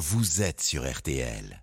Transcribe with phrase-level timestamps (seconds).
[0.00, 1.62] vous êtes sur RTL.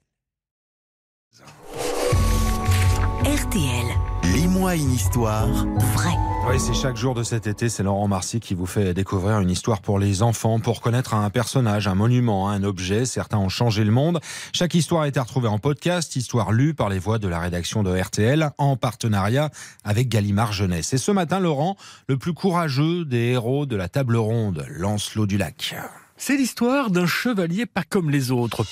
[3.25, 3.87] RTL,
[4.35, 6.13] Lis-moi une histoire vrai.
[6.47, 9.49] Oui, c'est chaque jour de cet été, c'est Laurent Marcy qui vous fait découvrir une
[9.49, 13.05] histoire pour les enfants, pour connaître un personnage, un monument, un objet.
[13.05, 14.19] Certains ont changé le monde.
[14.53, 17.81] Chaque histoire a été retrouvée en podcast, histoire lue par les voix de la rédaction
[17.81, 19.49] de RTL, en partenariat
[19.83, 20.93] avec Gallimard Jeunesse.
[20.93, 21.75] Et ce matin, Laurent,
[22.07, 25.75] le plus courageux des héros de la table ronde, Lancelot du Lac.
[26.19, 28.65] C'est l'histoire d'un chevalier pas comme les autres.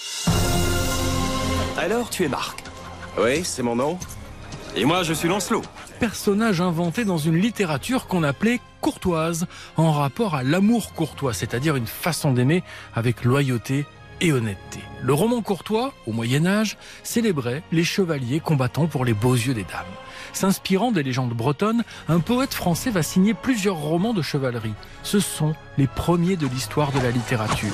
[1.78, 2.64] Alors, tu es Marc
[3.20, 4.00] Oui, c'est mon nom.
[4.76, 5.62] Et moi, je suis Lancelot.
[6.00, 9.46] Personnage inventé dans une littérature qu'on appelait courtoise,
[9.78, 12.64] en rapport à l'amour courtois, c'est-à-dire une façon d'aimer
[12.96, 13.86] avec loyauté
[14.22, 14.80] et honnêteté.
[15.02, 19.64] Le roman courtois, au Moyen Âge, célébrait les chevaliers combattant pour les beaux yeux des
[19.64, 19.86] dames.
[20.34, 24.74] S'inspirant des légendes bretonnes, un poète français va signer plusieurs romans de chevalerie.
[25.04, 27.72] Ce sont les premiers de l'histoire de la littérature.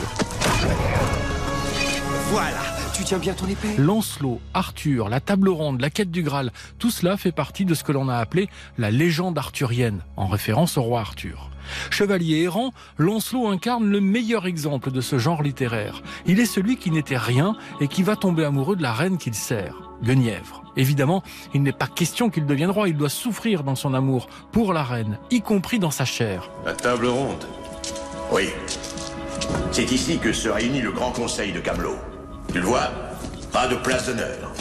[2.31, 2.62] Voilà,
[2.94, 3.76] tu tiens bien ton épée.
[3.77, 7.84] Lancelot, Arthur, la table ronde, la quête du Graal, tout cela fait partie de ce
[7.84, 11.50] que l'on a appelé la légende arthurienne, en référence au roi Arthur.
[11.89, 16.02] Chevalier errant, Lancelot incarne le meilleur exemple de ce genre littéraire.
[16.25, 19.36] Il est celui qui n'était rien et qui va tomber amoureux de la reine qu'il
[19.36, 20.64] sert, Guenièvre.
[20.75, 24.73] Évidemment, il n'est pas question qu'il devienne roi, il doit souffrir dans son amour pour
[24.73, 26.50] la reine, y compris dans sa chair.
[26.66, 27.45] La table ronde.
[28.31, 28.50] Oui.
[29.72, 31.97] C'est ici que se réunit le grand conseil de Camelot.
[32.52, 32.89] Tu le vois
[33.53, 34.52] Pas de place d'honneur.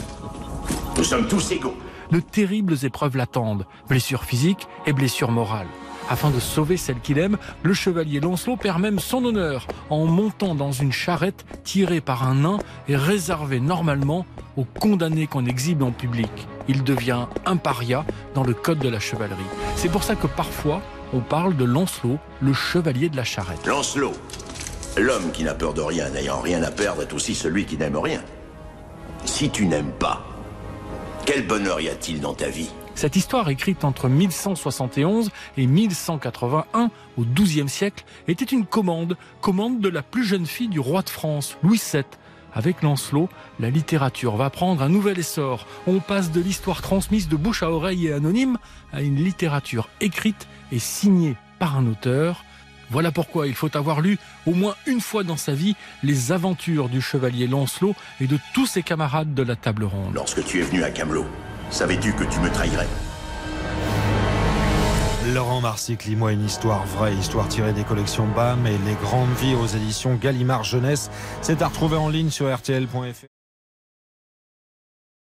[0.95, 1.75] Nous sommes tous égaux.
[2.09, 5.67] De terribles épreuves l'attendent, blessures physiques et blessures morales.
[6.09, 10.55] Afin de sauver celle qu'il aime, le chevalier Lancelot perd même son honneur en montant
[10.55, 14.25] dans une charrette tirée par un nain et réservée normalement
[14.55, 16.31] aux condamnés qu'on exhibe en public.
[16.69, 19.41] Il devient un paria dans le code de la chevalerie.
[19.75, 20.81] C'est pour ça que parfois
[21.13, 23.65] on parle de Lancelot, le chevalier de la charrette.
[23.65, 24.13] Lancelot.
[24.97, 27.97] L'homme qui n'a peur de rien, n'ayant rien à perdre, est aussi celui qui n'aime
[27.97, 28.21] rien.
[29.23, 30.25] Si tu n'aimes pas,
[31.25, 32.69] quel bonheur y a-t-il dans ta vie?
[32.93, 39.87] Cette histoire, écrite entre 1171 et 1181, au XIIe siècle, était une commande, commande de
[39.87, 42.03] la plus jeune fille du roi de France, Louis VII.
[42.53, 43.29] Avec Lancelot,
[43.61, 45.67] la littérature va prendre un nouvel essor.
[45.87, 48.57] On passe de l'histoire transmise de bouche à oreille et anonyme
[48.91, 52.43] à une littérature écrite et signée par un auteur.
[52.91, 56.89] Voilà pourquoi il faut avoir lu au moins une fois dans sa vie les aventures
[56.89, 60.13] du chevalier Lancelot et de tous ses camarades de la table ronde.
[60.13, 61.25] Lorsque tu es venu à Camelot,
[61.69, 62.87] savais-tu que tu me trahirais?
[65.33, 69.55] Laurent Marcy, lis-moi une histoire vraie, histoire tirée des collections BAM et les grandes vies
[69.55, 71.09] aux éditions Gallimard Jeunesse.
[71.41, 73.40] C'est à retrouver en ligne sur RTL.fr.